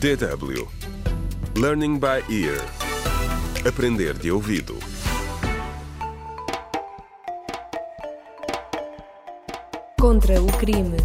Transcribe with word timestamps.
DW 0.00 0.68
Learning 1.56 1.98
by 1.98 2.22
Ear 2.28 2.60
Aprender 3.66 4.12
de 4.18 4.30
ouvido 4.30 4.76
Contra 9.98 10.42
o 10.42 10.46
crime. 10.58 10.96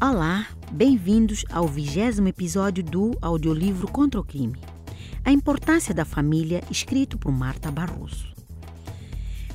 Olá, 0.00 0.46
bem-vindos 0.70 1.44
ao 1.50 1.66
vigésimo 1.66 2.28
episódio 2.28 2.84
do 2.84 3.16
audiolivro 3.20 3.88
Contra 3.88 4.20
o 4.20 4.24
Crime. 4.24 4.60
A 5.24 5.32
importância 5.32 5.92
da 5.92 6.04
família, 6.04 6.62
escrito 6.70 7.18
por 7.18 7.32
Marta 7.32 7.70
Barroso. 7.70 8.32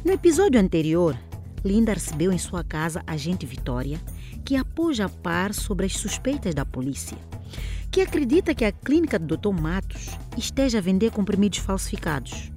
No 0.04 0.11
episódio 0.11 0.59
anterior, 0.59 1.17
Linda 1.63 1.93
recebeu 1.93 2.33
em 2.33 2.38
sua 2.38 2.63
casa 2.63 3.01
a 3.07 3.13
agente 3.13 3.45
Vitória, 3.45 4.01
que 4.43 4.57
a 4.57 4.65
pôs 4.65 4.99
a 4.99 5.07
par 5.07 5.54
sobre 5.54 5.85
as 5.85 5.93
suspeitas 5.93 6.54
da 6.54 6.65
polícia, 6.65 7.17
que 7.93 8.02
acredita 8.02 8.55
que 8.55 8.65
a 8.65 8.71
clínica 8.71 9.20
do 9.20 9.38
Dr. 9.38 9.53
Matos 9.53 10.07
esteja 10.35 10.79
a 10.79 10.81
vender 10.81 11.11
comprimidos 11.11 11.59
falsificados. 11.59 12.51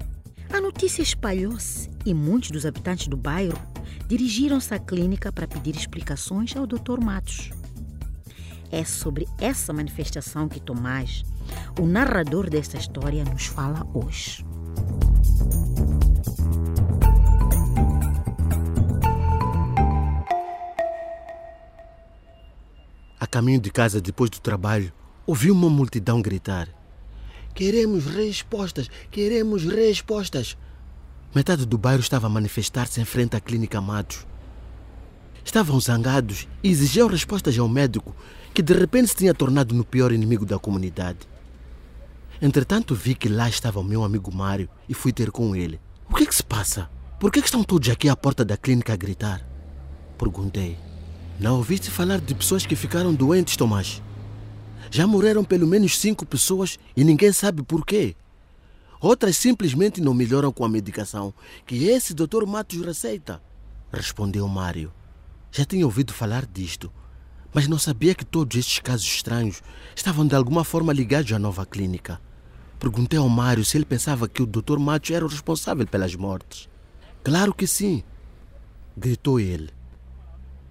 A 0.51 0.59
notícia 0.63 1.03
espalhou-se 1.03 1.91
e 2.07 2.15
muitos 2.15 2.51
dos 2.51 2.65
habitantes 2.65 3.07
do 3.07 3.19
bairro 3.19 3.59
dirigiram-se 4.09 4.73
à 4.73 4.79
clínica 4.79 5.31
para 5.31 5.47
pedir 5.47 5.77
explicações 5.77 6.57
ao 6.57 6.67
Dr. 6.67 7.05
Matos. 7.05 7.51
É 8.73 8.83
sobre 8.83 9.29
essa 9.39 9.75
manifestação 9.75 10.49
que 10.49 10.59
Tomás, 10.59 11.23
o 11.79 11.85
narrador 11.85 12.49
desta 12.49 12.79
história, 12.79 13.23
nos 13.23 13.45
fala 13.45 13.87
hoje. 13.93 14.43
A 23.21 23.27
caminho 23.27 23.61
de 23.61 23.71
casa 23.71 24.01
depois 24.01 24.31
do 24.31 24.41
trabalho, 24.41 24.91
ouvi 25.27 25.51
uma 25.51 25.69
multidão 25.69 26.23
gritar: 26.23 26.69
Queremos 27.55 28.07
respostas, 28.07 28.89
queremos 29.11 29.65
respostas. 29.65 30.57
Metade 31.35 31.67
do 31.67 31.77
bairro 31.77 32.01
estava 32.01 32.29
a 32.29 32.31
manifestar-se 32.31 33.01
em 33.01 33.05
frente 33.05 33.37
à 33.37 33.41
clínica 33.41 33.81
Matos. 33.81 34.27
Estavam 35.45 35.79
zangados 35.81 36.49
e 36.63 36.71
exigiam 36.71 37.09
respostas 37.09 37.59
ao 37.59 37.69
médico, 37.69 38.15
que 38.55 38.63
de 38.63 38.73
repente 38.73 39.09
se 39.09 39.17
tinha 39.17 39.35
tornado 39.35 39.75
no 39.75 39.85
pior 39.85 40.13
inimigo 40.13 40.47
da 40.47 40.59
comunidade. 40.59 41.19
Entretanto, 42.41 42.95
vi 42.95 43.15
que 43.15 43.29
lá 43.29 43.49
estava 43.49 43.81
o 43.81 43.85
meu 43.85 44.05
amigo 44.05 44.35
Mário 44.35 44.69
e 44.89 44.95
fui 44.95 45.13
ter 45.13 45.31
com 45.31 45.55
ele. 45.55 45.81
O 46.11 46.15
que 46.15 46.25
é 46.25 46.27
que 46.27 46.35
se 46.35 46.43
passa? 46.43 46.89
Por 47.19 47.33
que, 47.33 47.39
é 47.39 47.43
que 47.43 47.49
estão 47.49 47.65
todos 47.65 47.89
aqui 47.89 48.09
à 48.09 48.17
porta 48.17 48.45
da 48.45 48.57
clínica 48.57 48.93
a 48.93 48.97
gritar? 48.97 49.47
Perguntei. 50.19 50.77
Não 51.41 51.57
ouviste 51.57 51.91
falar 51.91 52.21
de 52.21 52.35
pessoas 52.35 52.67
que 52.67 52.77
ficaram 52.77 53.15
doentes, 53.15 53.57
Tomás? 53.57 54.03
Já 54.91 55.07
morreram 55.07 55.45
pelo 55.45 55.67
menos 55.67 55.99
cinco 55.99 56.25
pessoas 56.25 56.79
e 56.97 57.05
ninguém 57.05 57.33
sabe 57.33 57.63
por 57.63 57.85
quê. 57.85 58.15
Outras 59.01 59.37
simplesmente 59.37 60.01
não 60.01 60.15
melhoram 60.15 60.53
com 60.53 60.65
a 60.65 60.69
medicação 60.69 61.33
que 61.67 61.85
esse 61.85 62.15
Dr. 62.15 62.47
Matos 62.47 62.81
receita. 62.81 63.43
Respondeu 63.93 64.47
Mário. 64.49 64.93
Já 65.53 65.65
tinha 65.65 65.85
ouvido 65.85 66.13
falar 66.13 66.47
disto, 66.47 66.93
mas 67.53 67.69
não 67.69 67.79
sabia 67.79 68.15
que 68.15 68.25
todos 68.25 68.57
estes 68.57 68.79
casos 68.81 69.07
estranhos 69.07 69.63
estavam 69.95 70.27
de 70.27 70.35
alguma 70.35 70.65
forma 70.65 70.93
ligados 70.93 71.33
à 71.33 71.39
nova 71.39 71.65
clínica. 71.65 72.21
Perguntei 72.79 73.19
ao 73.19 73.29
Mário 73.29 73.65
se 73.65 73.77
ele 73.77 73.85
pensava 73.85 74.29
que 74.29 74.43
o 74.43 74.47
Dr. 74.47 74.79
Matos 74.79 75.11
era 75.11 75.25
o 75.25 75.29
responsável 75.29 75.87
pelas 75.87 76.15
mortes. 76.15 76.69
Claro 77.25 77.55
que 77.55 77.67
sim, 77.67 78.03
gritou 78.97 79.41
ele. 79.41 79.76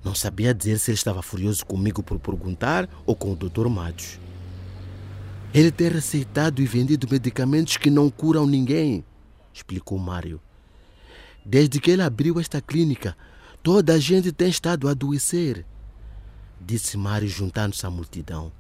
Não 0.06 0.14
sabia 0.14 0.54
dizer 0.54 0.78
se 0.78 0.92
ele 0.92 0.98
estava 1.00 1.24
furioso 1.24 1.66
comigo 1.66 2.04
por 2.04 2.20
perguntar 2.20 2.88
ou 3.08 3.16
com 3.16 3.32
o 3.32 3.36
Dr. 3.36 3.68
Matos. 3.68 4.20
Ele 5.52 5.72
tem 5.72 5.90
receitado 5.90 6.62
e 6.62 6.66
vendido 6.68 7.08
medicamentos 7.10 7.76
que 7.76 7.90
não 7.90 8.12
curam 8.12 8.46
ninguém, 8.46 9.04
explicou 9.52 9.98
Mário. 9.98 10.40
Desde 11.44 11.80
que 11.80 11.90
ele 11.90 12.04
abriu 12.04 12.40
esta 12.40 12.62
clínica, 12.62 13.18
toda 13.64 13.96
a 13.96 13.98
gente 13.98 14.32
tem 14.32 14.48
estado 14.48 14.88
a 14.88 14.92
adoecer, 14.92 15.66
disse 16.62 16.98
Mário 16.98 17.28
juntando-se 17.28 17.84
à 17.84 17.90
multidão. 17.90 18.52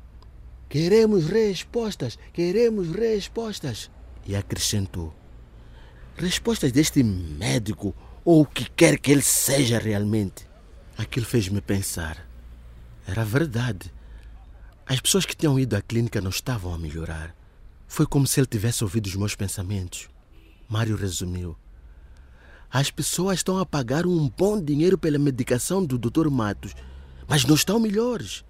Queremos 0.68 1.28
respostas, 1.28 2.18
queremos 2.34 2.90
respostas. 2.90 3.92
E 4.26 4.36
acrescentou: 4.36 5.14
Respostas 6.18 6.72
deste 6.72 7.04
médico 7.04 7.94
ou 8.24 8.42
o 8.42 8.46
que 8.48 8.68
quer 8.72 8.98
que 8.98 9.12
ele 9.12 9.22
seja 9.22 9.78
realmente. 9.78 10.45
Aquilo 10.98 11.26
fez-me 11.26 11.60
pensar. 11.60 12.26
Era 13.06 13.26
verdade. 13.26 13.94
As 14.86 15.00
pessoas 15.00 15.26
que 15.26 15.36
tinham 15.36 15.60
ido 15.60 15.76
à 15.76 15.82
clínica 15.82 16.22
não 16.22 16.30
estavam 16.30 16.74
a 16.74 16.78
melhorar. 16.78 17.36
Foi 17.88 18.06
como 18.06 18.26
se 18.26 18.40
ele 18.40 18.48
tivesse 18.48 18.84
ouvido 18.84 19.08
os 19.08 19.16
meus 19.16 19.36
pensamentos. 19.36 20.10
Mário 20.70 20.96
resumiu. 20.96 21.58
As 22.72 22.90
pessoas 22.90 23.40
estão 23.40 23.58
a 23.58 23.66
pagar 23.66 24.06
um 24.06 24.30
bom 24.30 24.62
dinheiro 24.62 24.98
pela 24.98 25.20
medicação 25.20 25.86
do 25.86 25.98
Dr. 25.98 26.30
Matos, 26.30 26.74
mas 27.28 27.46
não 27.46 27.56
estão 27.56 27.80
melhores. 27.80 28.44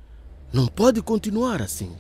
Não 0.54 0.68
pode 0.68 1.02
continuar 1.02 1.62
assim. 1.62 1.96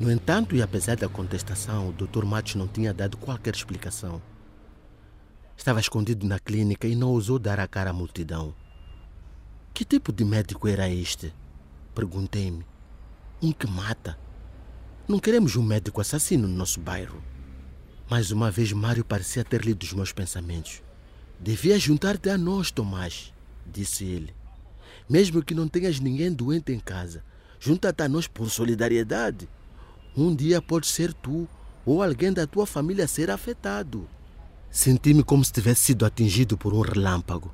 No 0.00 0.10
entanto, 0.10 0.56
e 0.56 0.62
apesar 0.62 0.96
da 0.96 1.08
contestação, 1.08 1.88
o 1.88 1.92
Dr. 1.92 2.24
Matos 2.24 2.56
não 2.56 2.66
tinha 2.66 2.92
dado 2.92 3.16
qualquer 3.16 3.54
explicação. 3.54 4.20
Estava 5.56 5.78
escondido 5.78 6.26
na 6.26 6.38
clínica 6.38 6.88
e 6.88 6.96
não 6.96 7.10
ousou 7.10 7.38
dar 7.38 7.60
a 7.60 7.68
cara 7.68 7.90
à 7.90 7.92
multidão. 7.92 8.54
Que 9.74 9.84
tipo 9.84 10.12
de 10.12 10.24
médico 10.24 10.68
era 10.68 10.88
este? 10.88 11.34
Perguntei-me. 11.96 12.64
Um 13.42 13.50
que 13.50 13.66
mata. 13.66 14.16
Não 15.08 15.18
queremos 15.18 15.56
um 15.56 15.64
médico 15.64 16.00
assassino 16.00 16.46
no 16.46 16.54
nosso 16.54 16.78
bairro. 16.78 17.20
Mais 18.08 18.30
uma 18.30 18.52
vez, 18.52 18.72
Mário 18.72 19.04
parecia 19.04 19.42
ter 19.42 19.64
lido 19.64 19.82
os 19.82 19.92
meus 19.92 20.12
pensamentos. 20.12 20.80
Devia 21.40 21.76
juntar-te 21.76 22.30
a 22.30 22.38
nós, 22.38 22.70
Tomás, 22.70 23.34
disse 23.66 24.04
ele. 24.04 24.32
Mesmo 25.10 25.42
que 25.42 25.56
não 25.56 25.66
tenhas 25.66 25.98
ninguém 25.98 26.32
doente 26.32 26.72
em 26.72 26.78
casa, 26.78 27.24
junta-te 27.58 28.04
a 28.04 28.08
nós 28.08 28.28
por 28.28 28.48
solidariedade. 28.50 29.48
Um 30.16 30.32
dia 30.32 30.62
pode 30.62 30.86
ser 30.86 31.12
tu 31.12 31.48
ou 31.84 32.00
alguém 32.00 32.32
da 32.32 32.46
tua 32.46 32.64
família 32.64 33.08
ser 33.08 33.28
afetado. 33.28 34.08
Senti-me 34.70 35.24
como 35.24 35.44
se 35.44 35.52
tivesse 35.52 35.80
sido 35.86 36.06
atingido 36.06 36.56
por 36.56 36.72
um 36.72 36.80
relâmpago. 36.80 37.52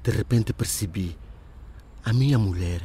De 0.00 0.12
repente 0.12 0.52
percebi. 0.52 1.18
A 2.04 2.12
minha 2.12 2.38
mulher, 2.38 2.80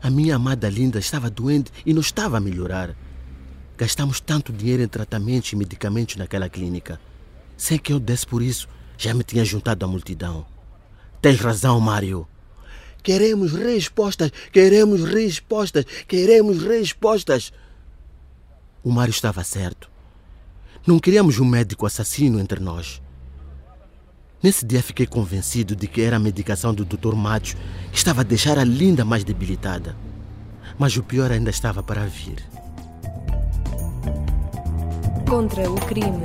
a 0.00 0.08
minha 0.08 0.36
amada 0.36 0.68
linda, 0.68 0.98
estava 0.98 1.28
doente 1.28 1.72
e 1.84 1.92
não 1.92 2.00
estava 2.00 2.36
a 2.36 2.40
melhorar. 2.40 2.96
Gastamos 3.76 4.20
tanto 4.20 4.52
dinheiro 4.52 4.82
em 4.82 4.88
tratamentos 4.88 5.52
e 5.52 5.56
medicamentos 5.56 6.16
naquela 6.16 6.48
clínica. 6.48 7.00
Sem 7.56 7.78
que 7.78 7.92
eu 7.92 7.98
desse 7.98 8.26
por 8.26 8.42
isso, 8.42 8.68
já 8.96 9.12
me 9.12 9.24
tinha 9.24 9.44
juntado 9.44 9.84
à 9.84 9.88
multidão. 9.88 10.46
Tens 11.20 11.40
razão, 11.40 11.80
Mário. 11.80 12.26
Queremos 13.02 13.52
respostas, 13.52 14.30
queremos 14.52 15.02
respostas, 15.02 15.84
queremos 16.06 16.62
respostas. 16.62 17.52
O 18.84 18.90
Mário 18.90 19.10
estava 19.10 19.42
certo. 19.42 19.90
Não 20.86 20.98
queríamos 20.98 21.38
um 21.40 21.44
médico 21.44 21.86
assassino 21.86 22.38
entre 22.38 22.60
nós. 22.60 23.02
Nesse 24.42 24.66
dia 24.66 24.82
fiquei 24.82 25.06
convencido 25.06 25.76
de 25.76 25.86
que 25.86 26.00
era 26.00 26.16
a 26.16 26.18
medicação 26.18 26.74
do 26.74 26.84
Dr. 26.84 27.14
Matos 27.14 27.54
que 27.92 27.96
estava 27.96 28.22
a 28.22 28.24
deixar 28.24 28.58
a 28.58 28.64
linda 28.64 29.04
mais 29.04 29.22
debilitada. 29.22 29.96
Mas 30.76 30.96
o 30.96 31.02
pior 31.02 31.30
ainda 31.30 31.50
estava 31.50 31.80
para 31.80 32.06
vir. 32.06 32.42
Contra 35.28 35.70
o 35.70 35.76
crime. 35.86 36.24